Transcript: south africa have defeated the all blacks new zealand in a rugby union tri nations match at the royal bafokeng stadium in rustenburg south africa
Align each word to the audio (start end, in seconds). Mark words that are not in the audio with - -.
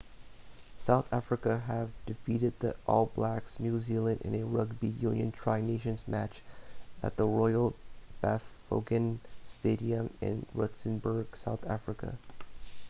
south 0.79 1.05
africa 1.13 1.61
have 1.67 1.91
defeated 2.07 2.55
the 2.57 2.75
all 2.87 3.11
blacks 3.13 3.59
new 3.59 3.79
zealand 3.79 4.19
in 4.23 4.33
a 4.33 4.43
rugby 4.43 4.87
union 4.87 5.31
tri 5.31 5.61
nations 5.61 6.07
match 6.07 6.41
at 7.03 7.17
the 7.17 7.27
royal 7.27 7.75
bafokeng 8.23 9.19
stadium 9.45 10.09
in 10.19 10.43
rustenburg 10.57 11.37
south 11.37 11.63
africa 11.67 12.17